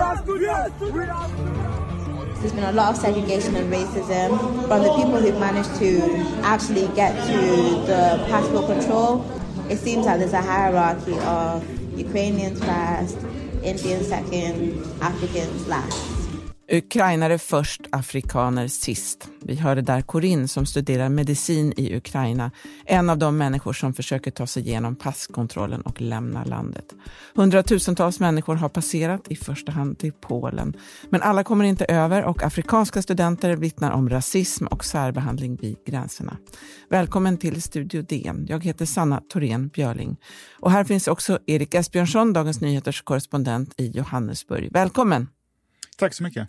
are 0.00 0.16
students! 0.22 0.80
There's 2.40 2.52
been 2.52 2.64
a 2.64 2.72
lot 2.72 2.94
of 2.94 2.96
segregation 2.96 3.54
and 3.56 3.70
racism 3.70 4.38
from 4.66 4.82
the 4.82 4.94
people 4.94 5.20
who've 5.20 5.38
managed 5.38 5.74
to 5.76 6.00
actually 6.42 6.88
get 6.96 7.12
to 7.26 7.36
the 7.86 8.24
passport 8.28 8.66
control. 8.66 9.26
It 9.68 9.76
seems 9.76 10.06
like 10.06 10.18
there's 10.20 10.32
a 10.32 10.40
hierarchy 10.40 11.18
of 11.18 11.62
Ukrainians 11.98 12.58
first, 12.64 13.18
Indians 13.62 14.08
second, 14.08 14.82
Africans 15.02 15.68
last. 15.68 16.19
Ukrainare 16.72 17.38
först, 17.38 17.80
afrikaner 17.92 18.68
sist. 18.68 19.28
Vi 19.42 19.56
hörde 19.56 19.82
där 19.82 20.02
Corinne 20.02 20.48
som 20.48 20.66
studerar 20.66 21.08
medicin 21.08 21.72
i 21.76 21.96
Ukraina. 21.96 22.50
En 22.84 23.10
av 23.10 23.18
de 23.18 23.36
människor 23.36 23.72
som 23.72 23.94
försöker 23.94 24.30
ta 24.30 24.46
sig 24.46 24.62
igenom 24.62 24.96
passkontrollen 24.96 25.80
och 25.80 26.00
lämna 26.00 26.44
landet. 26.44 26.84
Hundratusentals 27.34 28.20
människor 28.20 28.54
har 28.54 28.68
passerat, 28.68 29.28
i 29.28 29.36
första 29.36 29.72
hand 29.72 29.98
till 29.98 30.12
Polen. 30.12 30.76
Men 31.08 31.22
alla 31.22 31.44
kommer 31.44 31.64
inte 31.64 31.84
över 31.84 32.24
och 32.24 32.42
afrikanska 32.42 33.02
studenter 33.02 33.56
vittnar 33.56 33.90
om 33.90 34.08
rasism 34.08 34.66
och 34.66 34.84
särbehandling 34.84 35.56
vid 35.56 35.76
gränserna. 35.86 36.36
Välkommen 36.90 37.36
till 37.36 37.62
Studio 37.62 38.02
DN. 38.02 38.46
Jag 38.48 38.64
heter 38.64 38.86
Sanna 38.86 39.22
Thorén 39.32 39.68
Björling. 39.68 40.16
Och 40.60 40.70
här 40.70 40.84
finns 40.84 41.08
också 41.08 41.38
Erik 41.46 41.74
Esbjörnsson, 41.74 42.32
Dagens 42.32 42.60
Nyheters 42.60 43.02
korrespondent 43.02 43.74
i 43.76 43.86
Johannesburg. 43.86 44.72
Välkommen! 44.72 45.28
Tack 46.00 46.14
så 46.14 46.22
mycket. 46.22 46.48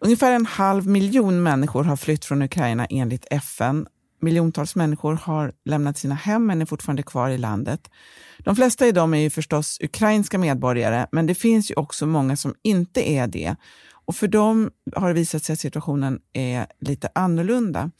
Ungefär 0.00 0.32
en 0.32 0.46
halv 0.46 0.86
miljon 0.86 1.42
människor 1.42 1.84
har 1.84 1.96
flytt 1.96 2.24
från 2.24 2.42
Ukraina 2.42 2.86
enligt 2.86 3.26
FN. 3.30 3.86
Miljontals 4.20 4.74
människor 4.74 5.14
har 5.14 5.52
lämnat 5.64 5.98
sina 5.98 6.14
hem 6.14 6.46
men 6.46 6.62
är 6.62 6.66
fortfarande 6.66 7.02
kvar 7.02 7.30
i 7.30 7.38
landet. 7.38 7.90
De 8.38 8.56
flesta 8.56 8.86
i 8.86 8.92
dem 8.92 9.14
är 9.14 9.18
ju 9.18 9.30
förstås 9.30 9.78
ukrainska 9.80 10.38
medborgare, 10.38 11.06
men 11.12 11.26
det 11.26 11.34
finns 11.34 11.70
ju 11.70 11.74
också 11.74 12.06
många 12.06 12.36
som 12.36 12.54
inte 12.62 13.10
är 13.10 13.26
det. 13.26 13.56
Och 13.92 14.16
för 14.16 14.28
dem 14.28 14.70
har 14.96 15.08
det 15.08 15.14
visat 15.14 15.44
sig 15.44 15.52
att 15.52 15.60
situationen 15.60 16.20
är 16.32 16.66
lite 16.80 17.08
annorlunda. 17.14 17.90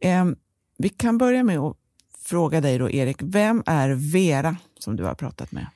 Eh, 0.00 0.24
vi 0.78 0.88
kan 0.88 1.18
börja 1.18 1.42
med 1.42 1.58
att 1.58 1.76
fråga 2.24 2.60
dig 2.60 2.78
då, 2.78 2.90
Erik, 2.90 3.16
vem 3.20 3.62
är 3.66 3.90
Vera 4.12 4.56
som 4.78 4.96
du 4.96 5.04
har 5.04 5.14
pratat 5.14 5.52
med? 5.52 5.66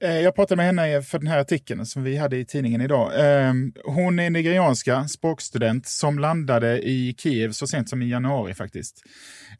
Eh, 0.00 0.20
jag 0.20 0.34
pratade 0.34 0.56
med 0.56 0.66
henne 0.66 1.02
för 1.02 1.18
den 1.18 1.28
här 1.28 1.38
artikeln 1.38 1.86
som 1.86 2.02
vi 2.02 2.16
hade 2.16 2.36
i 2.36 2.44
tidningen 2.44 2.80
idag. 2.80 3.12
Ehm, 3.16 3.72
hon 3.84 4.18
är 4.18 4.30
nigerianska 4.30 5.08
språkstudent 5.08 5.86
som 5.86 6.18
landade 6.18 6.88
i 6.88 7.14
Kiev 7.18 7.52
så 7.52 7.66
sent 7.66 7.88
som 7.88 8.02
i 8.02 8.08
januari 8.10 8.54
faktiskt. 8.54 9.02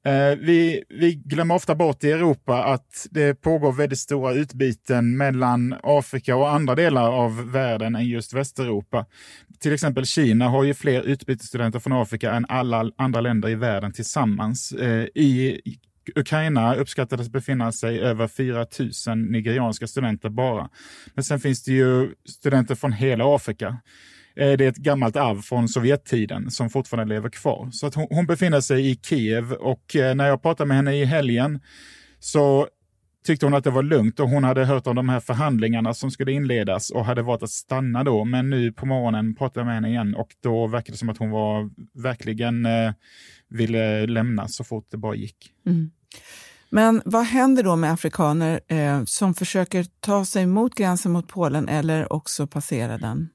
Eh, 0.05 0.39
vi, 0.39 0.84
vi 0.89 1.14
glömmer 1.14 1.55
ofta 1.55 1.75
bort 1.75 2.05
i 2.05 2.11
Europa 2.11 2.64
att 2.64 3.07
det 3.11 3.34
pågår 3.34 3.73
väldigt 3.73 3.98
stora 3.98 4.33
utbyten 4.33 5.17
mellan 5.17 5.75
Afrika 5.83 6.37
och 6.37 6.51
andra 6.51 6.75
delar 6.75 7.12
av 7.12 7.53
världen 7.53 7.97
än 7.97 8.07
just 8.07 8.33
Västeuropa. 8.33 9.07
Till 9.61 9.73
exempel 9.73 10.07
Kina 10.07 10.48
har 10.48 10.64
ju 10.64 10.75
fler 10.75 11.03
utbytesstudenter 11.03 11.79
från 11.79 11.92
Afrika 11.92 12.33
än 12.33 12.47
alla 12.48 12.91
andra 12.97 13.20
länder 13.20 13.48
i 13.48 13.55
världen 13.55 13.92
tillsammans. 13.92 14.73
Eh, 14.73 15.07
I 15.14 15.61
Ukraina 16.14 16.74
uppskattades 16.74 17.28
befinna 17.28 17.72
sig 17.72 18.00
över 18.00 18.28
4 18.28 18.66
000 19.06 19.18
nigerianska 19.18 19.86
studenter 19.86 20.28
bara. 20.28 20.68
Men 21.14 21.24
sen 21.24 21.40
finns 21.40 21.62
det 21.62 21.72
ju 21.72 22.14
studenter 22.28 22.74
från 22.74 22.92
hela 22.92 23.34
Afrika. 23.34 23.66
Eh, 24.36 24.52
det 24.52 24.64
är 24.64 24.68
ett 24.68 24.77
gammalt 24.77 25.16
arv 25.16 25.42
från 25.42 25.68
Sovjettiden 25.68 26.50
som 26.50 26.70
fortfarande 26.70 27.14
lever 27.14 27.28
kvar. 27.28 27.68
Så 27.72 27.86
att 27.86 27.95
hon, 27.95 28.06
hon 28.11 28.27
befinner 28.27 28.61
sig 28.61 28.90
i 28.90 28.96
Kiev 28.96 29.52
och 29.52 29.96
eh, 29.96 30.14
när 30.14 30.28
jag 30.28 30.42
pratade 30.42 30.68
med 30.68 30.77
henne 30.77 30.96
i 30.96 31.05
helgen 31.05 31.61
så 32.18 32.68
tyckte 33.27 33.46
hon 33.46 33.55
att 33.55 33.64
det 33.64 33.70
var 33.70 33.83
lugnt 33.83 34.20
och 34.20 34.28
hon 34.28 34.45
hade 34.45 34.64
hört 34.64 34.86
om 34.86 34.96
de 34.96 35.08
här 35.08 35.20
förhandlingarna 35.20 35.95
som 35.95 36.11
skulle 36.11 36.33
inledas 36.33 36.90
och 36.90 37.05
hade 37.05 37.22
valt 37.22 37.42
att 37.42 37.50
stanna 37.50 38.05
då. 38.05 38.24
Men 38.24 38.50
nu 38.50 38.72
på 38.72 38.86
morgonen 38.86 39.34
pratade 39.34 39.61
jag 39.61 39.66
med 39.66 39.74
henne 39.74 39.89
igen 39.89 40.14
och 40.14 40.28
då 40.42 40.66
verkade 40.66 40.92
det 40.92 40.98
som 40.98 41.08
att 41.08 41.18
hon 41.18 41.30
var 41.30 41.70
verkligen 42.02 42.66
eh, 42.66 42.92
ville 43.48 44.06
lämna 44.06 44.48
så 44.48 44.64
fort 44.64 44.86
det 44.90 44.96
bara 44.96 45.14
gick. 45.14 45.52
Mm. 45.66 45.90
Men 46.70 47.02
vad 47.05 47.24
händer 47.24 47.62
då 47.62 47.77
med 47.77 47.92
afrikaner 47.92 48.61
eh, 48.68 49.05
som 49.05 49.34
försöker 49.34 49.86
ta 50.00 50.24
sig 50.24 50.46
mot 50.46 50.74
gränsen 50.74 51.12
mot 51.12 51.28
Polen 51.28 51.68
eller 51.68 52.12
också 52.12 52.46
passera 52.46 52.98
den? 52.98 53.28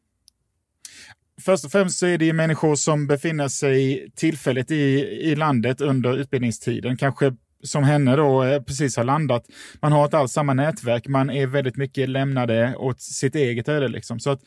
Först 1.42 1.66
och 1.66 1.72
främst 1.72 2.00
så 2.00 2.06
är 2.06 2.18
det 2.18 2.26
ju 2.26 2.34
människor 2.34 2.76
som 2.76 3.08
befinner 3.08 3.48
sig 3.48 4.12
tillfälligt 4.16 4.72
i, 4.72 5.00
i 5.22 5.36
landet 5.36 5.82
under 5.82 6.18
utbildningstiden, 6.18 6.98
kanske 6.98 7.34
som 7.64 7.84
henne 7.84 8.16
då 8.16 8.44
eh, 8.44 8.62
precis 8.62 8.98
har 8.98 9.04
landat. 9.04 9.46
Man 9.82 9.92
har 9.92 10.04
inte 10.04 10.18
alls 10.18 10.32
samma 10.32 10.54
nätverk, 10.54 11.08
man 11.08 11.30
är 11.30 11.48
väldigt 11.48 11.78
mycket 11.78 12.10
lämnade 12.10 12.76
åt 12.78 13.02
sitt 13.02 13.36
eget 13.36 13.70
öde. 13.70 13.88
Liksom. 13.88 14.20
Så 14.20 14.30
att 14.30 14.40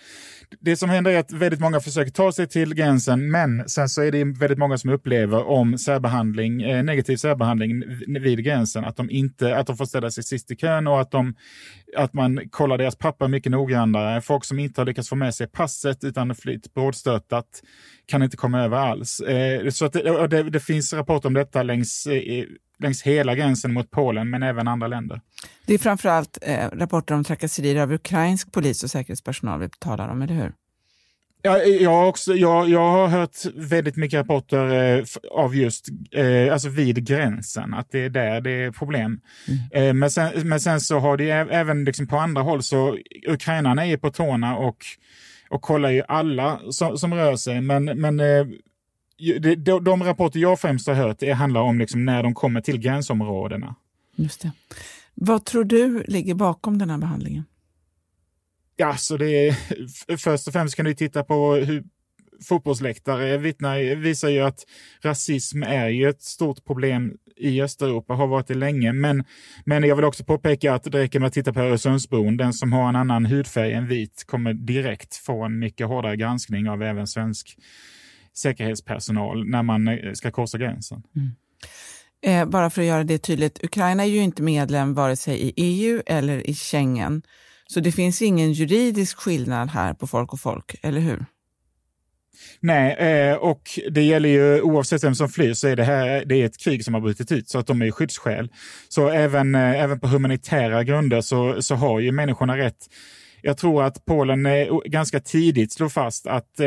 det 0.61 0.77
som 0.77 0.91
händer 0.91 1.11
är 1.11 1.19
att 1.19 1.33
väldigt 1.33 1.61
många 1.61 1.81
försöker 1.81 2.13
ta 2.13 2.33
sig 2.33 2.49
till 2.49 2.75
gränsen, 2.75 3.31
men 3.31 3.69
sen 3.69 3.89
så 3.89 4.03
är 4.03 4.13
det 4.13 4.25
väldigt 4.25 4.59
många 4.59 4.79
som 4.79 4.91
upplever 4.91 5.49
om 5.49 5.79
särbehandling, 5.79 6.63
eh, 6.63 6.85
negativ 6.85 7.17
särbehandling 7.17 7.83
vid 8.21 8.45
gränsen, 8.45 8.85
att 8.85 8.97
de, 8.97 9.11
inte, 9.11 9.57
att 9.57 9.67
de 9.67 9.77
får 9.77 9.85
ställa 9.85 10.11
sig 10.11 10.25
sist 10.25 10.51
i 10.51 10.57
kön 10.57 10.87
och 10.87 11.01
att, 11.01 11.11
de, 11.11 11.35
att 11.97 12.13
man 12.13 12.41
kollar 12.51 12.79
deras 12.79 12.97
papper 12.97 13.29
mycket 13.29 13.53
noggrannare. 13.53 14.21
Folk 14.21 14.45
som 14.45 14.59
inte 14.59 14.81
har 14.81 14.87
lyckats 14.87 15.09
få 15.09 15.17
med 15.17 15.35
sig 15.35 15.47
passet 15.47 16.05
utan 16.05 16.35
flytt 16.35 16.75
brådstörtat 16.75 17.47
kan 18.07 18.23
inte 18.23 18.37
komma 18.37 18.65
över 18.65 18.77
alls. 18.77 19.21
Eh, 19.21 19.71
så 19.71 19.85
att 19.85 19.93
det, 19.93 20.27
det, 20.27 20.43
det, 20.43 20.61
finns 20.61 20.93
rapporter 20.93 21.27
om 21.27 21.35
detta 21.35 21.63
längs 21.63 22.07
eh, 22.07 22.45
längs 22.85 23.03
hela 23.03 23.35
gränsen 23.35 23.73
mot 23.73 23.91
Polen, 23.91 24.31
men 24.31 24.43
även 24.43 24.69
andra 24.69 24.87
länder. 24.87 25.21
Det 25.67 25.75
är 25.75 25.79
framförallt 25.79 26.39
eh, 26.43 26.69
rapporter 26.73 27.15
om 27.15 27.25
trakasserier 27.25 27.83
av 27.83 27.93
ukrainsk 27.93 28.53
polis 28.53 28.85
och 28.85 28.91
säkerhetspersonal 28.91 29.61
vi 29.61 29.69
talar 29.69 30.09
om, 30.09 30.23
eller 30.23 30.35
hur? 30.35 30.53
Ja, 31.47 31.59
jag, 31.59 31.91
har 31.91 32.07
också, 32.07 32.35
jag, 32.35 32.69
jag 32.69 32.91
har 32.93 33.09
hört 33.09 33.37
väldigt 33.55 33.97
mycket 33.97 34.19
rapporter 34.19 34.97
eh, 34.99 35.05
av 35.31 35.57
just 35.57 35.89
eh, 36.13 36.53
alltså 36.53 36.69
vid 36.69 37.07
gränsen, 37.07 37.75
att 37.75 37.91
det 37.91 37.99
är 37.99 38.11
där 38.11 38.41
det 38.41 38.51
är 38.51 38.71
problem. 38.71 39.21
Mm. 39.49 39.89
Eh, 39.89 39.95
men, 39.95 40.11
sen, 40.11 40.49
men 40.49 40.61
sen 40.61 40.81
så 40.81 40.99
har 40.99 41.17
det 41.17 41.31
även 41.31 41.85
liksom 41.85 42.07
på 42.07 42.17
andra 42.17 42.43
håll, 42.43 42.63
så 42.63 42.99
ukrainarna 43.29 43.87
är 43.87 43.97
på 43.97 44.11
tårna 44.11 44.57
och, 44.57 44.77
och 45.51 45.63
kollar 45.63 45.91
ju 45.91 46.03
alla 46.09 46.61
som, 46.71 46.99
som 46.99 47.15
rör 47.15 47.37
sig, 47.37 47.61
men, 47.61 47.85
men 47.85 48.21
eh, 48.21 48.47
de, 49.57 49.85
de 49.85 50.03
rapporter 50.03 50.41
jag 50.41 50.61
främst 50.61 50.87
har 50.87 50.95
hört 50.95 51.19
det 51.19 51.33
handlar 51.33 51.61
om 51.61 51.79
liksom 51.79 52.05
när 52.05 52.23
de 52.23 52.35
kommer 52.35 52.61
till 52.61 52.79
gränsområdena. 52.79 53.75
Just 54.17 54.41
det. 54.41 54.53
Vad 55.15 55.45
tror 55.45 55.65
du 55.65 56.05
ligger 56.09 56.35
bakom 56.35 56.79
den 56.79 56.91
här 56.91 56.99
behandlingen? 56.99 57.45
Ja, 58.77 58.97
så 58.97 59.17
det 59.17 59.49
är, 59.49 60.17
först 60.17 60.47
och 60.47 60.53
främst 60.53 60.77
kan 60.77 60.85
du 60.85 60.95
titta 60.95 61.25
på 61.25 61.55
hur 61.55 61.85
fotbollsläktare 62.45 63.39
vittnar, 63.39 63.95
visar 63.95 64.29
ju 64.29 64.41
att 64.41 64.67
rasism 65.03 65.63
är 65.63 65.89
ju 65.89 66.09
ett 66.09 66.23
stort 66.23 66.65
problem 66.65 67.17
i 67.37 67.63
Östeuropa, 67.63 68.15
har 68.15 68.27
varit 68.27 68.47
det 68.47 68.55
länge. 68.55 68.93
Men, 68.93 69.25
men 69.65 69.85
jag 69.85 69.97
vill 69.97 70.05
också 70.05 70.25
påpeka 70.25 70.75
att 70.75 70.83
det 70.83 70.99
räcker 70.99 71.21
med 71.21 71.27
att 71.27 71.33
titta 71.33 71.53
på 71.53 71.61
Öresundsbron. 71.61 72.37
Den 72.37 72.53
som 72.53 72.73
har 72.73 72.89
en 72.89 72.97
annan 72.97 73.27
hudfärg 73.27 73.73
än 73.73 73.89
vit 73.89 74.25
kommer 74.27 74.53
direkt 74.55 75.17
få 75.17 75.45
en 75.45 75.59
mycket 75.59 75.87
hårdare 75.87 76.17
granskning 76.17 76.69
av 76.69 76.83
även 76.83 77.07
svensk 77.07 77.59
säkerhetspersonal 78.37 79.47
när 79.47 79.63
man 79.63 79.89
eh, 79.89 80.13
ska 80.13 80.31
korsa 80.31 80.59
gränsen. 80.59 81.03
Mm. 81.17 81.31
Eh, 82.27 82.51
bara 82.51 82.71
för 82.71 82.83
att 82.83 82.89
göra 82.89 83.05
det 83.05 83.19
tydligt, 83.19 83.65
Ukraina 83.65 84.03
är 84.03 84.09
ju 84.09 84.23
inte 84.23 84.43
medlem 84.43 84.95
vare 84.95 85.17
sig 85.17 85.41
i 85.41 85.53
EU 85.57 86.03
eller 86.07 86.51
i 86.51 86.55
Schengen. 86.55 87.23
Så 87.67 87.81
det 87.81 87.93
finns 87.93 88.23
ingen 88.23 88.53
juridisk 88.53 89.19
skillnad 89.19 89.71
här 89.71 89.95
på 89.95 90.07
folk 90.07 90.33
och 90.33 90.41
folk, 90.41 90.77
eller 90.83 91.01
hur? 91.01 91.25
Nej, 92.61 92.93
eh, 92.93 93.37
och 93.37 93.63
det 93.91 94.03
gäller 94.03 94.29
ju 94.29 94.61
oavsett 94.61 95.05
vem 95.05 95.15
som 95.15 95.29
flyr 95.29 95.55
så 95.55 95.69
är 95.69 95.77
det 95.77 95.85
här 95.85 96.25
det 96.25 96.43
är 96.43 96.47
ett 96.47 96.59
krig 96.59 96.85
som 96.85 96.95
har 96.95 97.01
brutit 97.01 97.33
ut 97.33 97.49
så 97.49 97.59
att 97.59 97.67
de 97.67 97.83
är 97.83 97.91
skyddsskäl. 97.91 98.49
Så 98.89 99.09
även, 99.09 99.55
även 99.55 100.01
på 100.01 100.07
humanitära 100.07 100.85
grunder 100.85 101.21
så, 101.21 101.63
så 101.63 101.75
har 101.75 102.01
ju 102.01 102.13
människorna 102.13 102.59
rätt. 102.59 102.89
Jag 103.43 103.57
tror 103.57 103.85
att 103.85 104.05
Polen 104.05 104.49
ganska 104.85 105.21
tidigt 105.21 105.73
slog 105.73 105.93
fast 105.93 106.27
att 106.27 106.61
eh, 106.61 106.67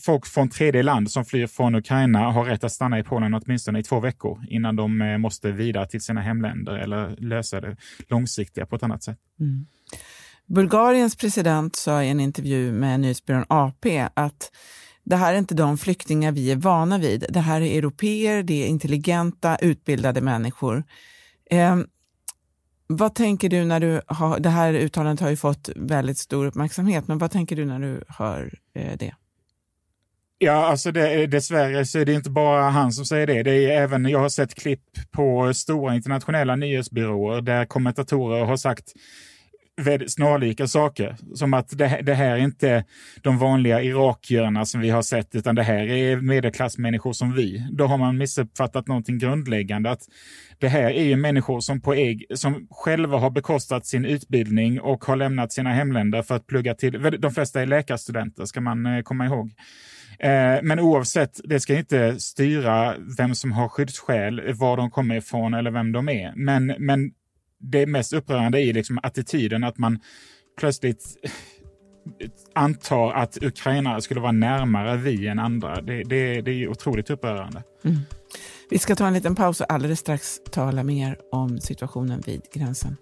folk 0.00 0.26
från 0.26 0.48
tredje 0.48 0.82
land 0.82 1.10
som 1.10 1.24
flyr 1.24 1.46
från 1.46 1.74
Ukraina 1.74 2.18
har 2.18 2.44
rätt 2.44 2.64
att 2.64 2.72
stanna 2.72 2.98
i 2.98 3.02
Polen 3.02 3.34
åtminstone 3.34 3.78
i 3.78 3.82
två 3.82 4.00
veckor 4.00 4.44
innan 4.48 4.76
de 4.76 5.02
eh, 5.02 5.18
måste 5.18 5.52
vidare 5.52 5.86
till 5.86 6.00
sina 6.00 6.20
hemländer 6.20 6.72
eller 6.72 7.16
lösa 7.16 7.60
det 7.60 7.76
långsiktiga 8.08 8.66
på 8.66 8.76
ett 8.76 8.82
annat 8.82 9.02
sätt. 9.02 9.18
Mm. 9.40 9.66
Bulgariens 10.46 11.16
president 11.16 11.76
sa 11.76 12.02
i 12.02 12.08
en 12.08 12.20
intervju 12.20 12.72
med 12.72 13.00
nyhetsbyrån 13.00 13.44
AP 13.48 14.08
att 14.14 14.50
det 15.04 15.16
här 15.16 15.34
är 15.34 15.38
inte 15.38 15.54
de 15.54 15.78
flyktingar 15.78 16.32
vi 16.32 16.50
är 16.50 16.56
vana 16.56 16.98
vid. 16.98 17.26
Det 17.28 17.40
här 17.40 17.60
är 17.60 17.78
europeer, 17.78 18.42
det 18.42 18.64
är 18.64 18.66
intelligenta, 18.66 19.56
utbildade 19.56 20.20
människor. 20.20 20.84
Eh, 21.50 21.76
vad 22.86 23.14
tänker 23.14 23.48
du 23.48 23.64
när 23.64 23.80
du 23.80 24.00
har, 24.06 24.38
det 24.38 24.48
här 24.48 24.74
uttalandet 24.74 25.20
har 25.20 25.30
ju 25.30 25.36
fått 25.36 25.70
väldigt 25.76 26.18
stor 26.18 26.46
uppmärksamhet, 26.46 27.08
men 27.08 27.18
vad 27.18 27.30
tänker 27.30 27.56
du 27.56 27.64
när 27.64 27.78
du 27.78 28.04
hör 28.08 28.58
eh, 28.74 28.96
det? 28.98 29.14
Ja, 30.44 30.66
alltså 30.66 30.92
det, 30.92 31.26
dessvärre 31.26 31.84
så 31.84 31.98
är 31.98 32.04
det 32.04 32.12
inte 32.12 32.30
bara 32.30 32.62
han 32.62 32.92
som 32.92 33.04
säger 33.04 33.26
det. 33.26 33.42
det 33.42 33.50
är 33.50 33.82
även, 33.82 34.04
jag 34.04 34.18
har 34.18 34.28
sett 34.28 34.54
klipp 34.54 34.80
på 35.10 35.54
stora 35.54 35.94
internationella 35.94 36.56
nyhetsbyråer 36.56 37.40
där 37.40 37.64
kommentatorer 37.64 38.44
har 38.44 38.56
sagt 38.56 38.92
snarlika 40.06 40.66
saker. 40.66 41.16
Som 41.34 41.54
att 41.54 41.78
det, 41.78 42.00
det 42.02 42.14
här 42.14 42.30
är 42.30 42.36
inte 42.36 42.84
de 43.22 43.38
vanliga 43.38 43.82
irakierna 43.82 44.64
som 44.64 44.80
vi 44.80 44.90
har 44.90 45.02
sett, 45.02 45.34
utan 45.34 45.54
det 45.54 45.62
här 45.62 45.90
är 45.90 46.16
medelklassmänniskor 46.16 47.12
som 47.12 47.34
vi. 47.34 47.66
Då 47.72 47.86
har 47.86 47.98
man 47.98 48.18
missuppfattat 48.18 48.88
någonting 48.88 49.18
grundläggande. 49.18 49.90
att 49.90 50.02
Det 50.58 50.68
här 50.68 50.90
är 50.90 51.04
ju 51.04 51.16
människor 51.16 51.60
som, 51.60 51.80
på 51.80 51.94
äg, 51.94 52.26
som 52.34 52.68
själva 52.70 53.18
har 53.18 53.30
bekostat 53.30 53.86
sin 53.86 54.04
utbildning 54.04 54.80
och 54.80 55.04
har 55.04 55.16
lämnat 55.16 55.52
sina 55.52 55.72
hemländer 55.72 56.22
för 56.22 56.34
att 56.34 56.46
plugga 56.46 56.74
till. 56.74 57.18
De 57.18 57.34
flesta 57.34 57.62
är 57.62 57.66
läkarstudenter, 57.66 58.44
ska 58.44 58.60
man 58.60 58.86
eh, 58.86 59.02
komma 59.02 59.26
ihåg. 59.26 59.50
Eh, 60.18 60.58
men 60.62 60.80
oavsett, 60.80 61.40
det 61.44 61.60
ska 61.60 61.78
inte 61.78 62.20
styra 62.20 62.94
vem 63.18 63.34
som 63.34 63.52
har 63.52 63.68
skyddsskäl, 63.68 64.52
var 64.52 64.76
de 64.76 64.90
kommer 64.90 65.16
ifrån 65.16 65.54
eller 65.54 65.70
vem 65.70 65.92
de 65.92 66.08
är. 66.08 66.32
Men, 66.36 66.66
men 66.66 67.10
det 67.70 67.86
mest 67.86 68.12
upprörande 68.12 68.62
är 68.62 68.72
liksom 68.72 68.98
attityden 69.02 69.64
att 69.64 69.78
man 69.78 69.98
plötsligt 70.58 71.04
antar 72.54 73.12
att 73.12 73.42
ukrainare 73.42 74.02
skulle 74.02 74.20
vara 74.20 74.32
närmare 74.32 74.96
vi 74.96 75.26
än 75.26 75.38
andra. 75.38 75.80
Det, 75.80 76.02
det, 76.02 76.40
det 76.40 76.50
är 76.50 76.68
otroligt 76.68 77.10
upprörande. 77.10 77.62
Mm. 77.84 77.98
Vi 78.70 78.78
ska 78.78 78.94
ta 78.94 79.06
en 79.06 79.14
liten 79.14 79.34
paus 79.34 79.60
och 79.60 79.72
alldeles 79.72 80.00
strax 80.00 80.38
tala 80.50 80.82
mer 80.82 81.18
om 81.32 81.60
situationen 81.60 82.22
vid 82.26 82.42
gränsen. 82.52 82.96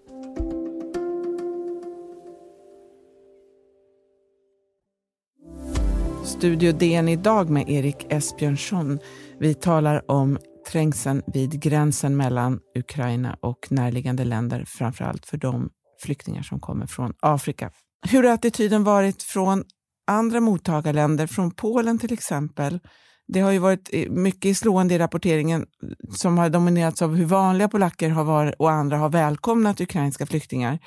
Studio 6.24 6.72
DN 6.72 7.08
idag 7.08 7.50
med 7.50 7.70
Erik 7.70 8.06
Esbjörnsson. 8.08 8.98
Vi 9.38 9.54
talar 9.54 10.10
om 10.10 10.38
trängseln 10.70 11.22
vid 11.26 11.62
gränsen 11.62 12.16
mellan 12.16 12.60
Ukraina 12.78 13.36
och 13.40 13.66
närliggande 13.70 14.24
länder, 14.24 14.64
framförallt 14.66 15.26
för 15.26 15.36
de 15.36 15.70
flyktingar 16.02 16.42
som 16.42 16.60
kommer 16.60 16.86
från 16.86 17.14
Afrika. 17.20 17.70
Hur 18.08 18.22
har 18.22 18.30
attityden 18.30 18.84
varit 18.84 19.22
från 19.22 19.64
andra 20.06 20.40
mottagarländer, 20.40 21.26
från 21.26 21.50
Polen 21.50 21.98
till 21.98 22.12
exempel? 22.12 22.80
Det 23.28 23.40
har 23.40 23.50
ju 23.50 23.58
varit 23.58 23.88
eh, 23.92 24.10
mycket 24.10 24.56
slående 24.56 24.94
i 24.94 24.98
rapporteringen 24.98 25.66
som 26.10 26.38
har 26.38 26.48
dominerats 26.48 27.02
av 27.02 27.16
hur 27.16 27.24
vanliga 27.24 27.68
polacker 27.68 28.10
har 28.10 28.24
varit 28.24 28.54
och 28.58 28.70
andra 28.70 28.96
har 28.96 29.08
välkomnat 29.08 29.80
ukrainska 29.80 30.26
flyktingar 30.26 30.78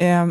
eh, 0.00 0.26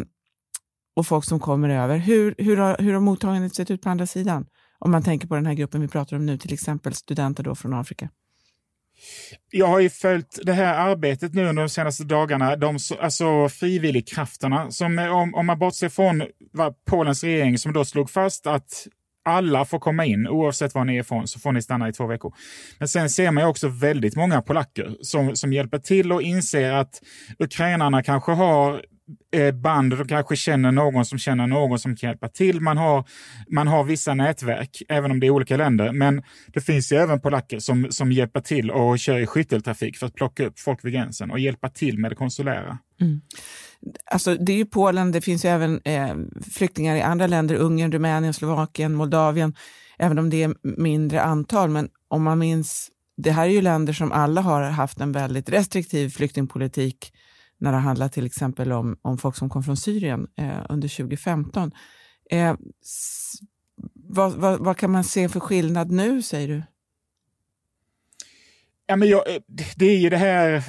och 0.95 1.07
folk 1.07 1.25
som 1.25 1.39
kommer 1.39 1.69
över. 1.69 1.98
Hur, 1.98 2.36
hur, 2.38 2.57
har, 2.57 2.78
hur 2.80 2.94
har 2.94 3.00
mottagandet 3.00 3.56
sett 3.56 3.72
ut 3.72 3.81
på 3.81 3.89
andra 3.89 4.07
sidan? 4.07 4.45
Om 4.80 4.92
man 4.92 5.04
tänker 5.04 5.28
på 5.28 5.36
den 5.36 5.45
här 5.45 5.54
gruppen 5.54 5.81
vi 5.81 5.88
pratar 5.88 6.16
om 6.16 6.25
nu, 6.25 6.38
till 6.38 6.54
exempel 6.54 6.94
studenter 6.94 7.44
då 7.44 7.56
från 7.56 7.74
Afrika. 7.74 8.10
Jag 9.51 9.67
har 9.67 9.79
ju 9.79 9.89
följt 9.89 10.39
det 10.44 10.53
här 10.53 10.89
arbetet 10.89 11.33
nu 11.33 11.49
under 11.49 11.63
de 11.63 11.69
senaste 11.69 12.03
dagarna. 12.03 12.55
De, 12.55 12.77
alltså 12.99 13.49
frivilligkrafterna, 13.49 14.71
som 14.71 14.99
eh, 14.99 15.15
om, 15.15 15.35
om 15.35 15.45
man 15.45 15.59
bortser 15.59 15.89
från 15.89 16.23
Polens 16.89 17.23
regering 17.23 17.57
som 17.57 17.73
då 17.73 17.85
slog 17.85 18.09
fast 18.09 18.47
att 18.47 18.88
alla 19.25 19.65
får 19.65 19.79
komma 19.79 20.05
in, 20.05 20.27
oavsett 20.27 20.75
var 20.75 20.85
ni 20.85 20.95
är 20.95 20.99
ifrån, 20.99 21.27
så 21.27 21.39
får 21.39 21.51
ni 21.51 21.61
stanna 21.61 21.89
i 21.89 21.94
två 21.94 22.07
veckor. 22.07 22.33
Men 22.79 22.88
sen 22.88 23.09
ser 23.09 23.31
man 23.31 23.44
ju 23.44 23.49
också 23.49 23.67
väldigt 23.67 24.15
många 24.15 24.41
polacker 24.41 24.95
som, 25.01 25.35
som 25.35 25.53
hjälper 25.53 25.79
till 25.79 26.11
och 26.11 26.21
inser 26.21 26.71
att 26.71 27.01
ukrainarna 27.39 28.03
kanske 28.03 28.31
har 28.31 28.81
Eh, 29.31 29.56
band, 29.56 29.98
de 29.98 30.07
kanske 30.07 30.36
känner 30.36 30.71
någon 30.71 31.06
som 31.06 31.19
känner 31.19 31.48
någon 31.48 31.80
som 31.80 31.95
kan 31.95 32.09
hjälpa 32.09 32.30
till. 32.30 32.62
Man 32.62 32.77
har, 32.77 33.04
man 33.50 33.68
har 33.68 33.83
vissa 33.83 34.13
nätverk, 34.13 34.81
även 34.89 35.12
om 35.12 35.19
det 35.19 35.27
är 35.27 35.31
olika 35.31 35.57
länder. 35.57 35.92
Men 35.92 36.24
det 36.48 36.62
finns 36.62 36.92
ju 36.92 36.95
även 36.95 37.21
polacker 37.21 37.59
som, 37.59 37.88
som 37.89 38.12
hjälper 38.12 38.42
till 38.42 38.71
och 38.71 39.00
kör 39.00 39.19
i 39.19 39.27
skytteltrafik 39.27 39.98
för 39.98 40.06
att 40.06 40.15
plocka 40.15 40.45
upp 40.45 40.59
folk 40.59 40.86
vid 40.86 40.94
gränsen 40.94 41.31
och 41.31 41.39
hjälpa 41.39 41.69
till 41.69 42.00
med 42.00 42.12
det 42.12 42.15
konsulära. 42.15 42.77
Mm. 43.01 43.21
Alltså, 44.12 44.36
det 44.36 44.51
är 44.54 44.57
ju 44.57 44.65
Polen, 44.65 45.12
det 45.12 45.21
finns 45.21 45.45
ju 45.45 45.50
även 45.50 45.81
eh, 45.83 46.15
flyktingar 46.51 46.95
i 46.95 47.01
andra 47.01 47.27
länder, 47.27 47.56
Ungern, 47.56 47.92
Rumänien, 47.92 48.33
Slovakien, 48.33 48.94
Moldavien, 48.94 49.56
även 50.00 50.19
om 50.19 50.30
det 50.30 50.44
är 50.44 50.56
mindre 50.63 51.21
antal. 51.21 51.69
Men 51.69 51.89
om 52.07 52.24
man 52.24 52.39
minns, 52.39 52.89
det 53.18 53.31
här 53.31 53.45
är 53.45 53.51
ju 53.51 53.62
länder 53.62 53.94
som 53.94 54.12
alla 54.12 54.42
har 54.42 54.62
haft 54.62 55.01
en 55.01 55.12
väldigt 55.12 55.50
restriktiv 55.50 56.10
flyktingpolitik 56.10 57.13
när 57.59 57.71
det 57.71 57.77
handlar 57.77 58.09
till 58.09 58.25
exempel 58.25 58.71
om, 58.71 58.98
om 59.01 59.18
folk 59.18 59.36
som 59.36 59.50
kom 59.50 59.63
från 59.63 59.77
Syrien 59.77 60.27
eh, 60.38 60.65
under 60.69 60.88
2015. 60.98 61.71
Eh, 62.31 62.56
vad, 63.94 64.33
vad, 64.33 64.59
vad, 64.59 64.77
kan 64.77 64.92
man 64.92 65.04
se 65.04 65.30
för 65.30 65.39
skillnad 65.39 65.92
nu, 65.92 66.21
säger 66.21 66.48
du? 66.48 66.63
Ja, 68.86 68.95
men 68.95 69.09
jag, 69.09 69.36
eh, 69.36 69.42
det 69.75 69.86
är 69.86 69.98
ju 69.98 70.09
det 70.09 70.18
här 70.18 70.63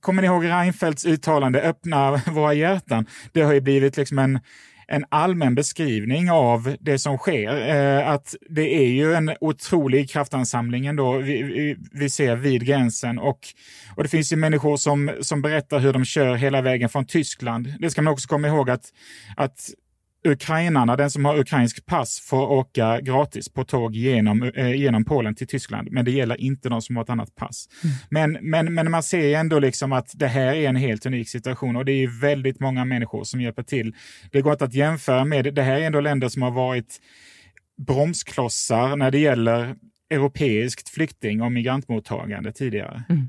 Kommer 0.00 0.22
ni 0.22 0.28
ihåg 0.28 0.44
Reinfeldts 0.44 1.06
uttalande, 1.06 1.62
öppna 1.62 2.16
våra 2.26 2.54
hjärtan? 2.54 3.06
Det 3.32 3.42
har 3.42 3.52
ju 3.52 3.60
blivit 3.60 3.96
liksom 3.96 4.18
en, 4.18 4.40
en 4.88 5.04
allmän 5.08 5.54
beskrivning 5.54 6.30
av 6.30 6.76
det 6.80 6.98
som 6.98 7.18
sker. 7.18 7.68
Eh, 7.76 8.08
att 8.08 8.34
det 8.50 8.74
är 8.74 8.88
ju 8.88 9.14
en 9.14 9.32
otrolig 9.40 10.10
kraftansamling 10.10 10.86
ändå 10.86 11.18
vi, 11.18 11.42
vi, 11.42 11.76
vi, 11.92 12.10
ser 12.10 12.36
vid 12.36 12.66
gränsen 12.66 13.18
och, 13.18 13.38
och 13.96 14.02
det 14.02 14.08
finns 14.08 14.32
ju 14.32 14.36
människor 14.36 14.76
som, 14.76 15.10
som 15.20 15.42
berättar 15.42 15.78
hur 15.78 15.92
de 15.92 16.04
kör 16.04 16.34
hela 16.34 16.62
vägen 16.62 16.88
från 16.88 17.06
Tyskland. 17.06 17.74
Det 17.80 17.90
ska 17.90 18.02
man 18.02 18.12
också 18.12 18.28
komma 18.28 18.48
ihåg 18.48 18.70
att, 18.70 18.92
att 19.36 19.70
ukrainarna, 20.24 20.96
den 20.96 21.10
som 21.10 21.24
har 21.24 21.38
ukrainsk 21.38 21.86
pass, 21.86 22.20
får 22.20 22.50
åka 22.50 23.00
gratis 23.00 23.48
på 23.48 23.64
tåg 23.64 23.94
genom, 23.94 24.42
eh, 24.42 24.74
genom 24.74 25.04
Polen 25.04 25.34
till 25.34 25.46
Tyskland. 25.46 25.88
Men 25.90 26.04
det 26.04 26.10
gäller 26.10 26.40
inte 26.40 26.68
de 26.68 26.82
som 26.82 26.96
har 26.96 27.02
ett 27.02 27.10
annat 27.10 27.34
pass. 27.34 27.68
Mm. 27.84 27.96
Men, 28.10 28.50
men, 28.50 28.74
men 28.74 28.90
man 28.90 29.02
ser 29.02 29.38
ändå 29.38 29.58
liksom 29.58 29.92
att 29.92 30.12
det 30.14 30.26
här 30.28 30.54
är 30.54 30.68
en 30.68 30.76
helt 30.76 31.06
unik 31.06 31.28
situation 31.28 31.76
och 31.76 31.84
det 31.84 31.92
är 31.92 32.20
väldigt 32.20 32.60
många 32.60 32.84
människor 32.84 33.24
som 33.24 33.40
hjälper 33.40 33.62
till. 33.62 33.94
Det 34.32 34.40
går 34.40 34.52
inte 34.52 34.64
att 34.64 34.74
jämföra 34.74 35.24
med, 35.24 35.54
det 35.54 35.62
här 35.62 35.80
är 35.80 35.86
ändå 35.86 36.00
länder 36.00 36.28
som 36.28 36.42
har 36.42 36.50
varit 36.50 37.00
bromsklossar 37.86 38.96
när 38.96 39.10
det 39.10 39.18
gäller 39.18 39.76
europeiskt 40.10 40.88
flykting 40.88 41.42
och 41.42 41.52
migrantmottagande 41.52 42.52
tidigare. 42.52 43.02
Mm. 43.08 43.28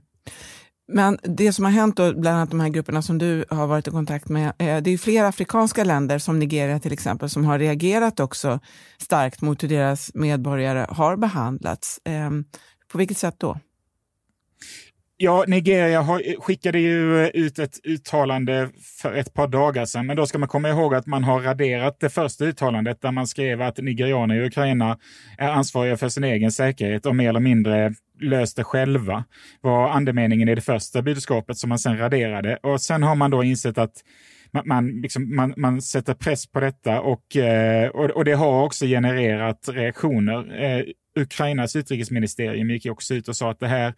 Men 0.92 1.18
det 1.24 1.54
som 1.54 1.66
har 1.66 1.72
hänt, 1.72 1.98
då, 1.98 2.14
bland 2.14 2.38
annat 2.38 2.50
de 2.50 2.60
här 2.60 2.70
grupperna 2.70 3.02
som 3.02 3.18
du 3.18 3.46
har 3.50 3.68
varit 3.68 3.88
i 3.88 3.92
kontakt 3.92 4.30
med, 4.30 4.48
eh, 4.48 4.78
det 4.78 4.92
är 4.92 4.98
flera 4.98 5.28
afrikanska 5.28 5.84
länder, 5.84 6.20
som 6.20 6.40
Nigeria 6.40 6.80
till 6.80 6.94
exempel, 6.94 7.30
som 7.30 7.46
har 7.46 7.60
reagerat 7.60 8.20
också 8.20 8.60
starkt 8.98 9.42
mot 9.42 9.64
hur 9.64 9.68
deras 9.68 10.14
medborgare 10.14 10.86
har 10.90 11.18
behandlats. 11.18 12.00
Ehm, 12.06 12.46
på 12.92 12.98
vilket 12.98 13.18
sätt 13.18 13.36
då? 13.38 13.58
Ja, 15.18 15.46
Nigeria 15.48 16.02
har, 16.02 16.42
skickade 16.42 16.80
ju 16.80 17.28
ut 17.28 17.60
ett 17.60 17.80
uttalande 17.84 18.70
för 19.02 19.14
ett 19.14 19.34
par 19.34 19.48
dagar 19.48 19.86
sedan, 19.86 20.06
men 20.06 20.18
då 20.18 20.26
ska 20.26 20.38
man 20.38 20.50
komma 20.50 20.70
ihåg 20.70 20.96
att 20.96 21.06
man 21.06 21.24
har 21.24 21.42
raderat 21.42 22.00
det 22.00 22.10
första 22.10 22.46
uttalandet 22.46 23.02
där 23.02 23.12
man 23.12 23.28
skrev 23.28 23.62
att 23.62 23.78
nigerianer 23.78 24.36
i 24.36 24.48
Ukraina 24.48 24.98
är 25.38 25.50
ansvariga 25.50 25.98
för 25.98 26.10
sin 26.10 26.24
egen 26.24 26.52
säkerhet 26.52 27.06
och 27.06 27.16
mer 27.16 27.30
eller 27.30 27.40
mindre 27.40 27.94
löst 28.22 28.56
det 28.56 28.64
själva, 28.64 29.24
var 29.62 29.90
andemeningen 29.90 30.50
i 30.50 30.56
det 30.56 30.62
första 30.62 31.02
budskapet 31.02 31.58
som 31.58 31.70
man 31.70 31.80
sen 31.80 31.98
raderade. 31.98 32.58
Och 32.64 32.82
sen 32.82 33.04
har 33.04 33.16
man 33.16 33.32
då 33.32 33.44
insett 33.44 33.78
att 33.78 33.94
man, 34.52 34.64
man, 34.66 35.02
liksom, 35.02 35.36
man, 35.36 35.54
man 35.58 35.82
sätter 35.82 36.14
press 36.14 36.48
på 36.48 36.60
detta 36.60 37.02
och, 37.02 37.36
eh, 37.36 37.90
och, 37.90 38.06
och, 38.10 38.26
det 38.26 38.34
har 38.34 38.64
också 38.64 38.86
genererat 38.86 39.70
reaktioner. 39.74 40.64
Eh, 40.64 40.84
Ukrainas 41.20 41.76
utrikesministerium 41.76 42.70
gick 42.70 42.86
också 42.86 43.14
ut 43.14 43.28
och 43.28 43.36
sa 43.36 43.52
att 43.52 43.60
det 43.60 43.68
här, 43.68 43.94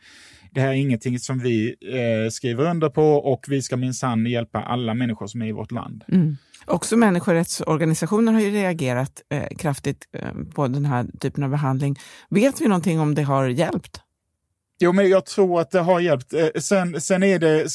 det 0.52 0.62
här 0.62 0.68
är 0.68 0.74
ingenting 0.74 1.20
som 1.20 1.40
vi 1.40 1.76
eh, 1.82 2.30
skriver 2.30 2.70
under 2.70 2.90
på 2.90 3.04
och 3.04 3.46
vi 3.48 3.62
ska 3.62 3.78
minsann 3.78 4.26
hjälpa 4.26 4.60
alla 4.60 4.94
människor 4.94 5.28
som 5.28 5.42
är 5.42 5.46
i 5.46 5.52
vårt 5.52 5.72
land. 5.72 6.04
Mm. 6.08 6.38
Också 6.66 6.98
människorättsorganisationer 6.98 8.34
har 8.34 8.40
ju 8.40 8.52
reagerat 8.52 9.22
eh, 9.30 9.58
kraftigt 9.58 10.08
eh, 10.14 10.34
på 10.56 10.68
den 10.68 10.86
här 10.86 11.06
typen 11.20 11.44
av 11.44 11.50
behandling. 11.50 11.96
Vet 12.30 12.62
vi 12.62 12.68
någonting 12.68 13.00
om 13.00 13.16
det 13.16 13.24
har 13.24 13.48
hjälpt? 13.48 14.02
Jo, 14.84 14.94
men 14.94 15.10
jag 15.10 15.26
tror 15.26 15.62
att 15.62 15.72
det 15.72 15.80
har 15.80 16.00
hjälpt. 16.00 16.34
Eh, 16.34 16.48
sen, 16.56 17.02
sen 17.02 17.24
är 17.24 17.40
det... 17.40 17.62
Eh, 17.62 17.68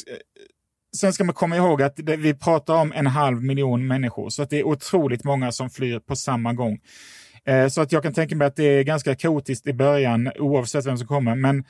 sen 0.97 1.13
ska 1.13 1.25
man 1.25 1.35
komma 1.35 1.57
ihåg 1.57 1.83
att 1.83 1.97
det, 1.97 2.17
vi 2.17 2.35
pratar 2.35 2.75
om 2.75 2.93
en 2.93 3.07
halv 3.07 3.43
miljon 3.43 3.87
människor, 3.87 4.31
så 4.31 4.43
att 4.43 4.51
det 4.51 4.59
är 4.59 4.67
otroligt 4.67 5.25
många 5.25 5.53
som 5.53 5.71
flyr 5.71 5.99
på 5.99 6.17
samma 6.17 6.53
gång. 6.53 6.79
Eh, 7.47 7.69
så 7.69 7.81
att 7.81 7.93
jag 7.93 8.03
kan 8.03 8.15
tänka 8.15 8.37
mig 8.37 8.47
att 8.47 8.57
det 8.57 8.65
är 8.65 8.83
ganska 8.83 9.15
kaotiskt 9.15 9.67
i 9.67 9.73
början 9.73 10.31
oavsett 10.39 10.87
vem 10.87 10.99
som 10.99 11.07
kommer. 11.07 11.35
Men, 11.35 11.65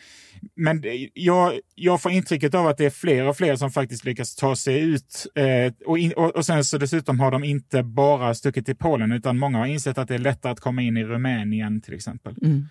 men 0.57 0.83
jag, 1.15 1.53
jag 1.75 2.03
får 2.03 2.13
intrycket 2.13 2.55
av 2.55 2.67
att 2.67 2.79
det 2.79 2.85
är 2.85 2.91
fler 2.91 3.29
och 3.29 3.37
fler 3.37 3.57
som 3.57 3.71
faktiskt 3.71 4.05
lyckas 4.05 4.35
ta 4.35 4.57
sig 4.57 4.81
ut. 4.81 5.27
Eh, 5.35 5.73
och, 5.87 5.99
in, 5.99 6.13
och, 6.13 6.37
och 6.37 6.47
sen 6.47 6.65
så 6.65 6.79
dessutom 6.79 7.21
har 7.21 7.31
de 7.31 7.45
inte 7.45 7.83
bara 7.83 8.35
stuckit 8.35 8.67
till 8.67 8.77
Polen 8.77 9.13
utan 9.13 9.39
många 9.39 9.59
har 9.59 9.67
insett 9.67 9.99
att 9.99 10.09
det 10.09 10.15
är 10.15 10.19
lättare 10.19 10.53
att 10.53 10.61
komma 10.61 10.83
in 10.83 10.97
i 10.97 11.05
Rumänien 11.05 11.81
till 11.81 11.95
exempel. 11.95 12.37
Mm. 12.43 12.67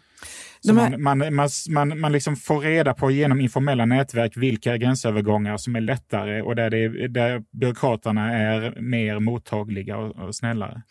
Här... 0.68 0.98
man, 0.98 1.18
man, 1.18 1.36
man, 1.36 1.50
man, 1.70 2.00
man 2.00 2.12
liksom 2.12 2.36
får 2.36 2.60
reda 2.60 2.94
på 2.94 3.12
genom 3.12 3.42
informella 3.42 3.86
nätverk 3.86 4.38
vilka 4.38 4.78
gränsövergångar 4.78 5.58
som 5.58 5.76
är 5.76 5.82
lättare 5.82 6.42
och 6.42 6.56
där, 6.56 6.70
det, 6.70 7.08
där 7.08 7.44
byråkraterna 7.52 8.34
är 8.34 8.82
mer 8.82 9.20
mottagliga 9.20 9.98
och, 9.98 10.16
och 10.16 10.36
snällare. 10.36 10.82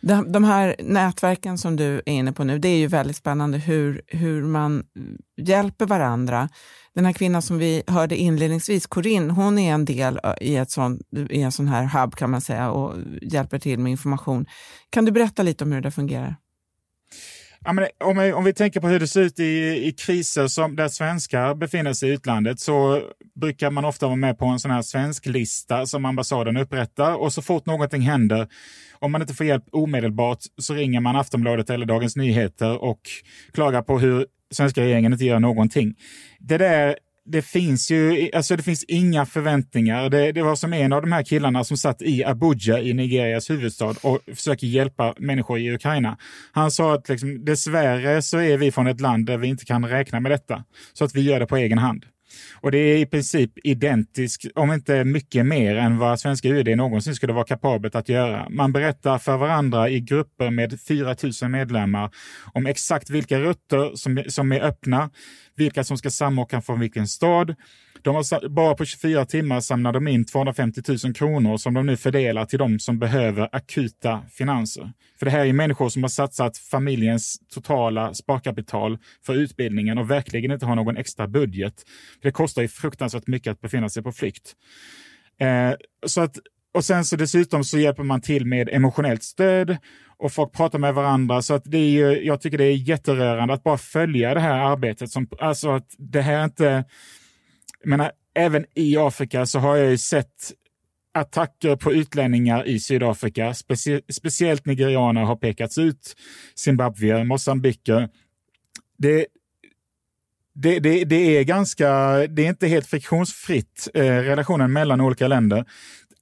De, 0.00 0.32
de 0.32 0.44
här 0.44 0.76
nätverken 0.78 1.58
som 1.58 1.76
du 1.76 1.94
är 2.06 2.12
inne 2.12 2.32
på 2.32 2.44
nu, 2.44 2.58
det 2.58 2.68
är 2.68 2.78
ju 2.78 2.86
väldigt 2.86 3.16
spännande 3.16 3.58
hur, 3.58 4.02
hur 4.06 4.42
man 4.42 4.84
hjälper 5.36 5.86
varandra. 5.86 6.48
Den 6.94 7.04
här 7.04 7.12
kvinnan 7.12 7.42
som 7.42 7.58
vi 7.58 7.82
hörde 7.86 8.16
inledningsvis, 8.16 8.86
Corinne, 8.86 9.32
hon 9.32 9.58
är 9.58 9.74
en 9.74 9.84
del 9.84 10.20
i, 10.40 10.56
ett 10.56 10.70
sån, 10.70 11.00
i 11.30 11.42
en 11.42 11.52
sån 11.52 11.68
här 11.68 11.84
hub 11.84 12.14
kan 12.14 12.30
man 12.30 12.40
säga 12.40 12.70
och 12.70 12.94
hjälper 13.22 13.58
till 13.58 13.78
med 13.78 13.90
information. 13.90 14.46
Kan 14.90 15.04
du 15.04 15.12
berätta 15.12 15.42
lite 15.42 15.64
om 15.64 15.72
hur 15.72 15.80
det 15.80 15.90
fungerar? 15.90 16.36
Ja, 17.64 17.72
men 17.72 17.86
om, 18.04 18.18
vi, 18.18 18.32
om 18.32 18.44
vi 18.44 18.52
tänker 18.52 18.80
på 18.80 18.88
hur 18.88 19.00
det 19.00 19.08
ser 19.08 19.20
ut 19.20 19.40
i, 19.40 19.86
i 19.86 19.92
kriser 19.92 20.46
som 20.46 20.76
där 20.76 20.88
svenskar 20.88 21.54
befinner 21.54 21.92
sig 21.92 22.08
i 22.08 22.12
utlandet 22.12 22.60
så 22.60 23.02
brukar 23.34 23.70
man 23.70 23.84
ofta 23.84 24.06
vara 24.06 24.16
med 24.16 24.38
på 24.38 24.46
en 24.46 24.58
sån 24.58 24.70
här 24.70 24.82
svensk 24.82 25.26
lista 25.26 25.86
som 25.86 26.04
ambassaden 26.04 26.56
upprättar 26.56 27.14
och 27.14 27.32
så 27.32 27.42
fort 27.42 27.66
någonting 27.66 28.02
händer, 28.02 28.48
om 28.98 29.12
man 29.12 29.20
inte 29.20 29.34
får 29.34 29.46
hjälp 29.46 29.64
omedelbart 29.72 30.38
så 30.58 30.74
ringer 30.74 31.00
man 31.00 31.16
Aftonbladet 31.16 31.70
eller 31.70 31.86
Dagens 31.86 32.16
Nyheter 32.16 32.82
och 32.82 33.00
klagar 33.52 33.82
på 33.82 33.98
hur 33.98 34.26
svenska 34.50 34.80
regeringen 34.80 35.12
inte 35.12 35.24
gör 35.24 35.40
någonting. 35.40 35.94
Det 36.38 36.58
där 36.58 36.96
det 37.26 37.42
finns 37.42 37.90
ju 37.90 38.30
alltså 38.34 38.56
det 38.56 38.62
finns 38.62 38.84
inga 38.84 39.26
förväntningar. 39.26 40.10
Det, 40.10 40.32
det, 40.32 40.42
var 40.42 40.56
som 40.56 40.72
en 40.72 40.92
av 40.92 41.02
de 41.02 41.12
här 41.12 41.22
killarna 41.22 41.64
som 41.64 41.76
satt 41.76 42.02
i 42.02 42.24
Abuja 42.24 42.80
i 42.80 42.94
Nigerias 42.94 43.50
huvudstad 43.50 43.94
och 44.02 44.20
försöker 44.26 44.66
hjälpa 44.66 45.14
människor 45.18 45.58
i 45.58 45.74
Ukraina. 45.74 46.18
Han 46.52 46.70
sa 46.70 46.94
att 46.94 47.08
liksom, 47.08 47.44
dessvärre 47.44 48.22
så 48.22 48.38
är 48.38 48.58
vi 48.58 48.72
från 48.72 48.86
ett 48.86 49.00
land 49.00 49.26
där 49.26 49.36
vi 49.36 49.48
inte 49.48 49.64
kan 49.64 49.88
räkna 49.88 50.20
med 50.20 50.30
detta, 50.30 50.64
så 50.92 51.04
att 51.04 51.14
vi 51.14 51.20
gör 51.20 51.40
det 51.40 51.46
på 51.46 51.56
egen 51.56 51.78
hand. 51.78 52.04
Och 52.60 52.70
det 52.70 52.78
är 52.78 52.98
i 52.98 53.06
princip 53.06 53.50
identiskt, 53.64 54.46
om 54.54 54.72
inte 54.72 55.04
mycket 55.04 55.46
mer 55.46 55.76
än 55.76 55.98
vad 55.98 56.20
svenska 56.20 56.48
UD 56.48 56.76
någonsin 56.76 57.14
skulle 57.14 57.32
vara 57.32 57.44
kapabelt 57.44 57.94
att 57.94 58.08
göra. 58.08 58.48
Man 58.50 58.72
berättar 58.72 59.18
för 59.18 59.36
varandra 59.36 59.88
i 59.88 60.00
grupper 60.00 60.50
med 60.50 60.80
4 60.88 61.16
000 61.42 61.50
medlemmar 61.50 62.10
om 62.52 62.66
exakt 62.66 63.10
vilka 63.10 63.38
rutter 63.38 63.96
som, 63.96 64.22
som 64.28 64.52
är 64.52 64.60
öppna, 64.60 65.10
vilka 65.56 65.84
som 65.84 65.98
ska 65.98 66.10
samåka 66.10 66.60
från 66.60 66.80
vilken 66.80 67.08
stad. 67.08 67.54
De 68.02 68.14
har, 68.14 68.48
bara 68.48 68.74
på 68.74 68.84
24 68.84 69.24
timmar 69.24 69.60
samlar 69.60 69.92
de 69.92 70.08
in 70.08 70.24
250 70.24 70.82
000 71.04 71.14
kronor 71.14 71.56
som 71.56 71.74
de 71.74 71.86
nu 71.86 71.96
fördelar 71.96 72.44
till 72.44 72.58
de 72.58 72.78
som 72.78 72.98
behöver 72.98 73.48
akuta 73.52 74.22
finanser. 74.30 74.92
För 75.18 75.26
det 75.26 75.32
här 75.32 75.46
är 75.46 75.52
människor 75.52 75.88
som 75.88 76.02
har 76.02 76.08
satsat 76.08 76.58
familjens 76.58 77.40
totala 77.54 78.14
sparkapital 78.14 78.98
för 79.26 79.34
utbildningen 79.34 79.98
och 79.98 80.10
verkligen 80.10 80.50
inte 80.50 80.66
har 80.66 80.76
någon 80.76 80.96
extra 80.96 81.28
budget. 81.28 81.74
Det 82.22 82.30
kostar 82.30 82.62
ju 82.62 82.68
fruktansvärt 82.68 83.26
mycket 83.26 83.50
att 83.50 83.60
befinna 83.60 83.88
sig 83.88 84.02
på 84.02 84.12
flykt. 84.12 84.54
Eh, 85.40 85.72
så 86.06 86.20
att, 86.20 86.38
och 86.76 86.84
sen 86.84 87.04
så 87.04 87.16
dessutom 87.16 87.64
så 87.64 87.78
hjälper 87.78 88.02
man 88.02 88.20
till 88.20 88.46
med 88.46 88.68
emotionellt 88.68 89.22
stöd 89.22 89.76
och 90.18 90.32
folk 90.32 90.52
pratar 90.52 90.78
med 90.78 90.94
varandra. 90.94 91.42
Så 91.42 91.54
att 91.54 91.62
det 91.64 91.78
är 91.78 91.90
ju, 91.90 92.24
jag 92.24 92.40
tycker 92.40 92.58
det 92.58 92.64
är 92.64 92.88
jätterörande 92.88 93.54
att 93.54 93.62
bara 93.62 93.78
följa 93.78 94.34
det 94.34 94.40
här 94.40 94.72
arbetet. 94.72 95.10
Som, 95.10 95.28
alltså 95.40 95.70
att 95.70 95.94
det 95.98 96.20
här 96.20 96.44
inte... 96.44 96.84
Jag 97.80 97.88
menar, 97.88 98.12
även 98.34 98.64
i 98.74 98.96
Afrika 98.96 99.46
så 99.46 99.58
har 99.58 99.76
jag 99.76 99.90
ju 99.90 99.98
sett 99.98 100.52
attacker 101.14 101.76
på 101.76 101.92
utlänningar 101.92 102.66
i 102.66 102.80
Sydafrika. 102.80 103.54
Specie, 103.54 104.00
speciellt 104.08 104.66
nigerianer 104.66 105.22
har 105.22 105.36
pekats 105.36 105.78
ut, 105.78 106.16
Zimbabwe, 106.56 107.24
mosambiker. 107.24 108.08
Det, 108.98 109.26
det, 110.54 110.78
det, 110.78 111.04
det, 111.04 111.16
är 111.16 111.44
ganska, 111.44 111.88
det 112.26 112.44
är 112.44 112.48
inte 112.48 112.66
helt 112.66 112.86
friktionsfritt, 112.86 113.88
eh, 113.94 114.02
relationen 114.02 114.72
mellan 114.72 115.00
olika 115.00 115.28
länder 115.28 115.64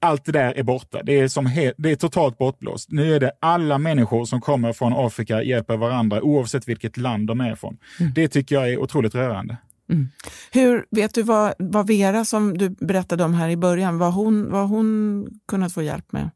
allt 0.05 0.25
det 0.25 0.33
där 0.33 0.59
är 0.59 0.63
borta. 0.63 1.03
Det 1.03 1.21
är, 1.21 1.29
som 1.29 1.51
det 1.77 1.91
är 1.91 1.97
totalt 1.97 2.39
bortblåst. 2.39 2.91
Nu 2.93 3.15
är 3.15 3.21
det 3.21 3.33
alla 3.41 3.79
människor 3.79 4.25
som 4.25 4.41
kommer 4.41 4.73
från 4.73 4.93
Afrika 4.97 5.43
hjälper 5.43 5.77
varandra 5.77 6.23
oavsett 6.23 6.69
vilket 6.69 6.97
land 6.97 7.27
de 7.27 7.41
är 7.41 7.55
från. 7.55 7.77
Mm. 8.01 8.13
Det 8.15 8.29
tycker 8.29 8.55
jag 8.55 8.73
är 8.73 8.79
otroligt 8.79 9.15
rörande. 9.15 9.57
Mm. 9.91 10.09
Hur, 10.53 10.87
vet 10.91 11.15
du 11.15 11.23
vad, 11.23 11.55
vad 11.59 11.87
Vera, 11.87 12.25
som 12.25 12.59
du 12.59 12.69
berättade 12.71 13.25
om 13.25 13.35
här 13.35 13.49
i 13.49 13.57
början, 13.57 13.99
vad 13.99 14.13
hon, 14.13 14.51
vad 14.51 14.69
hon 14.69 15.27
kunnat 15.49 15.73
få 15.73 15.83
hjälp 15.83 16.13
med? 16.13 16.31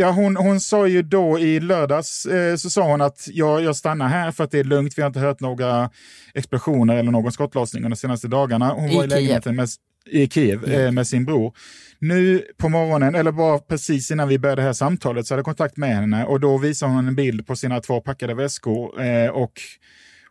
Ja, 0.00 0.10
hon, 0.10 0.36
hon 0.36 0.60
sa 0.60 0.86
ju 0.86 1.02
då 1.02 1.38
i 1.38 1.60
lördags 1.60 2.26
eh, 2.26 2.56
så 2.56 2.70
sa 2.70 2.90
hon 2.90 3.00
att 3.00 3.28
jag, 3.32 3.62
jag 3.62 3.76
stannar 3.76 4.08
här 4.08 4.30
för 4.30 4.44
att 4.44 4.50
det 4.50 4.58
är 4.58 4.64
lugnt. 4.64 4.98
Vi 4.98 5.02
har 5.02 5.06
inte 5.06 5.20
hört 5.20 5.40
några 5.40 5.90
explosioner 6.34 6.96
eller 6.96 7.10
någon 7.10 7.32
skottlossning 7.32 7.82
de 7.82 7.96
senaste 7.96 8.28
dagarna. 8.28 8.72
Hon 8.72 8.90
I 8.90 8.96
var 8.96 9.04
i 9.04 9.06
lägenheten 9.06 9.56
med, 9.56 9.68
i 10.10 10.28
Kiev 10.28 10.64
mm. 10.64 10.94
med 10.94 11.06
sin 11.06 11.24
bror. 11.24 11.54
Nu 11.98 12.44
på 12.56 12.68
morgonen, 12.68 13.14
eller 13.14 13.32
bara 13.32 13.58
precis 13.58 14.10
innan 14.10 14.28
vi 14.28 14.38
började 14.38 14.62
det 14.62 14.66
här 14.66 14.72
samtalet, 14.72 15.26
så 15.26 15.34
hade 15.34 15.38
jag 15.38 15.44
kontakt 15.44 15.76
med 15.76 15.94
henne 15.96 16.24
och 16.24 16.40
då 16.40 16.58
visade 16.58 16.92
hon 16.92 17.08
en 17.08 17.14
bild 17.14 17.46
på 17.46 17.56
sina 17.56 17.80
två 17.80 18.00
packade 18.00 18.34
väskor 18.34 19.02
eh, 19.02 19.28
och 19.28 19.52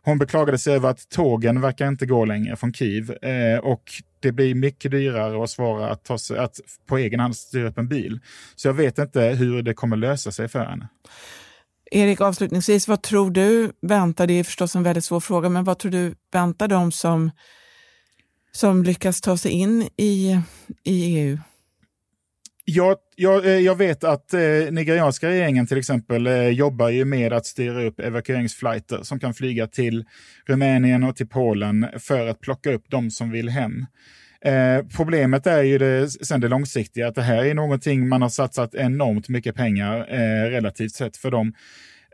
hon 0.02 0.18
beklagade 0.18 0.58
sig 0.58 0.74
över 0.74 0.88
att 0.88 1.08
tågen 1.08 1.60
verkar 1.60 1.88
inte 1.88 2.06
gå 2.06 2.24
längre 2.24 2.56
från 2.56 2.72
Kiev 2.72 3.24
eh, 3.24 3.58
och 3.58 3.82
det 4.20 4.32
blir 4.32 4.54
mycket 4.54 4.90
dyrare 4.90 5.36
och 5.36 5.50
svårare 5.50 5.90
att, 5.90 6.04
ta 6.04 6.18
sig, 6.18 6.38
att 6.38 6.60
på 6.86 6.98
egen 6.98 7.20
hand 7.20 7.36
styra 7.36 7.68
upp 7.68 7.78
en 7.78 7.88
bil. 7.88 8.20
Så 8.56 8.68
jag 8.68 8.74
vet 8.74 8.98
inte 8.98 9.20
hur 9.20 9.62
det 9.62 9.74
kommer 9.74 9.96
lösa 9.96 10.32
sig 10.32 10.48
för 10.48 10.64
henne. 10.64 10.88
Erik, 11.90 12.20
avslutningsvis, 12.20 12.88
vad 12.88 13.02
tror 13.02 13.30
du 13.30 13.72
väntar, 13.82 14.26
det 14.26 14.32
är 14.32 14.44
förstås 14.44 14.76
en 14.76 14.82
väldigt 14.82 15.04
svår 15.04 15.20
fråga, 15.20 15.48
men 15.48 15.64
vad 15.64 15.78
tror 15.78 15.92
du 15.92 16.14
väntar 16.32 16.68
de 16.68 16.92
som, 16.92 17.30
som 18.58 18.82
lyckas 18.82 19.20
ta 19.20 19.36
sig 19.36 19.52
in 19.52 19.88
i, 19.96 20.40
i 20.84 21.16
EU? 21.18 21.38
Jag, 22.64 22.96
jag, 23.16 23.46
eh, 23.46 23.58
jag, 23.58 23.76
vet 23.76 24.04
att 24.04 24.34
eh, 24.34 24.40
nigerianska 24.70 25.28
regeringen 25.28 25.66
till 25.66 25.78
exempel 25.78 26.26
eh, 26.26 26.48
jobbar 26.48 26.88
ju 26.88 27.04
med 27.04 27.32
att 27.32 27.46
styra 27.46 27.84
upp 27.84 28.00
evakueringsflighter 28.00 29.02
som 29.02 29.20
kan 29.20 29.34
flyga 29.34 29.66
till 29.66 30.04
Rumänien 30.46 31.04
och 31.04 31.16
till 31.16 31.28
Polen 31.28 31.86
för 31.98 32.26
att 32.26 32.40
plocka 32.40 32.72
upp 32.72 32.84
de 32.88 33.10
som 33.10 33.30
vill 33.30 33.48
hem. 33.48 33.86
Eh, 34.44 34.86
problemet 34.96 35.46
är 35.46 35.62
ju 35.62 35.78
det, 35.78 36.10
sen 36.10 36.40
det 36.40 36.48
långsiktiga, 36.48 37.08
att 37.08 37.14
det 37.14 37.22
här 37.22 37.44
är 37.44 37.54
någonting 37.54 38.08
man 38.08 38.22
har 38.22 38.28
satsat 38.28 38.74
enormt 38.74 39.28
mycket 39.28 39.54
pengar 39.54 40.06
eh, 40.10 40.50
relativt 40.50 40.92
sett 40.92 41.16
för 41.16 41.30
dem 41.30 41.52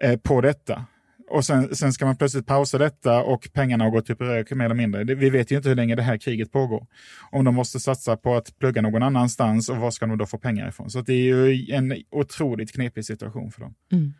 eh, 0.02 0.16
på 0.16 0.40
detta. 0.40 0.84
Och 1.30 1.44
sen, 1.44 1.76
sen 1.76 1.92
ska 1.92 2.06
man 2.06 2.16
plötsligt 2.16 2.46
pausa 2.46 2.78
detta 2.78 3.22
och 3.22 3.48
pengarna 3.52 3.84
har 3.84 3.90
gått 3.90 4.10
upp 4.10 4.20
i 4.20 4.24
rök 4.24 4.50
mer 4.50 4.64
eller 4.64 4.74
mindre. 4.74 5.04
Vi 5.04 5.30
vet 5.30 5.50
ju 5.50 5.56
inte 5.56 5.68
hur 5.68 5.76
länge 5.76 5.94
det 5.94 6.02
här 6.02 6.18
kriget 6.18 6.52
pågår. 6.52 6.86
Om 7.30 7.44
de 7.44 7.54
måste 7.54 7.80
satsa 7.80 8.16
på 8.16 8.34
att 8.34 8.58
plugga 8.58 8.82
någon 8.82 9.02
annanstans 9.02 9.68
och 9.68 9.76
var 9.76 9.90
ska 9.90 10.06
de 10.06 10.18
då 10.18 10.26
få 10.26 10.38
pengar 10.38 10.68
ifrån? 10.68 10.90
Så 10.90 11.00
det 11.00 11.12
är 11.12 11.16
ju 11.16 11.74
en 11.74 11.94
otroligt 12.10 12.72
knepig 12.72 13.04
situation 13.04 13.50
för 13.50 13.60
dem. 13.60 13.74
Mm. 13.92 14.14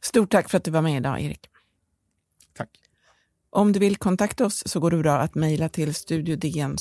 Stort 0.00 0.30
tack 0.30 0.50
för 0.50 0.58
att 0.58 0.64
du 0.64 0.70
var 0.70 0.82
med 0.82 0.96
idag, 0.96 1.20
Erik. 1.20 1.48
Om 3.54 3.72
du 3.72 3.78
vill 3.78 3.96
kontakta 3.96 4.46
oss 4.46 4.62
så 4.66 4.80
går 4.80 4.90
det 4.90 4.96
bra 4.96 5.18
att 5.18 5.34
mejla 5.34 5.68
till 5.68 5.94
studiodn 5.94 6.76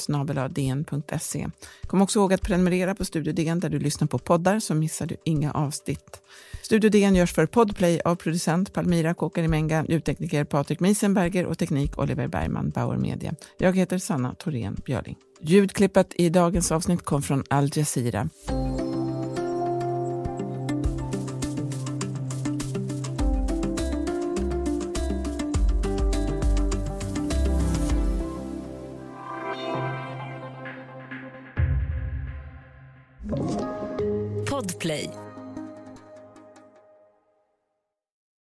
Kom 1.87 2.01
också 2.01 2.19
ihåg 2.19 2.33
att 2.33 2.41
prenumerera 2.41 2.95
på 2.95 3.05
Studio 3.05 3.33
DN 3.33 3.59
där 3.59 3.69
du 3.69 3.79
lyssnar 3.79 4.07
på 4.07 4.17
poddar 4.17 4.59
så 4.59 4.73
missar 4.73 5.05
du 5.05 5.17
inga 5.25 5.51
avsnitt. 5.51 6.21
Studio 6.61 6.89
DN 6.89 7.15
görs 7.15 7.33
för 7.33 7.45
Podplay 7.45 7.99
av 8.05 8.15
producent 8.15 8.73
Palmira 8.73 9.13
Kokarimenga, 9.13 9.85
ljudtekniker 9.89 10.43
Patrik 10.43 10.79
Miesenberger 10.79 11.45
och 11.45 11.57
teknik 11.57 11.99
Oliver 11.99 12.27
Bergman, 12.27 12.69
Bauer 12.69 12.97
Media. 12.97 13.33
Jag 13.57 13.77
heter 13.77 13.97
Sanna 13.97 14.35
Thorén 14.35 14.81
Björling. 14.85 15.15
Ljudklippet 15.41 16.13
i 16.15 16.29
dagens 16.29 16.71
avsnitt 16.71 17.01
kom 17.01 17.21
från 17.21 17.43
Al 17.49 17.69
Jazeera. 17.73 18.29